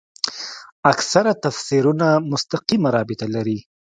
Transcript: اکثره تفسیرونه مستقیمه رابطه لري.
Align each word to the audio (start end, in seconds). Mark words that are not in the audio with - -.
اکثره 0.91 1.31
تفسیرونه 1.43 2.07
مستقیمه 2.31 2.89
رابطه 2.97 3.25
لري. 3.35 3.59